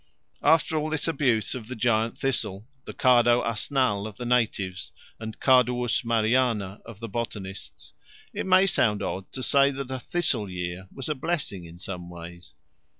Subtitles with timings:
[0.41, 5.39] After all this abuse of the giant thistle, the Cardo asnal of the natives and
[5.39, 7.93] Carduus mariana of the botanists,
[8.33, 12.09] it may sound odd to say that a "thistle year" was a blessing in some
[12.09, 12.55] ways.